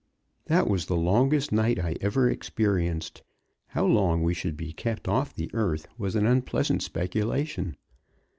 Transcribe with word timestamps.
That 0.45 0.67
was 0.67 0.87
the 0.87 0.95
longest 0.97 1.51
night 1.51 1.77
I 1.77 1.95
ever 2.01 2.27
experienced. 2.27 3.21
How 3.67 3.85
long 3.85 4.23
we 4.23 4.33
should 4.33 4.57
be 4.57 4.73
kept 4.73 5.07
off 5.07 5.31
the 5.35 5.51
earth, 5.53 5.87
was 5.95 6.15
an 6.15 6.25
unpleasant 6.25 6.81
speculation. 6.81 7.75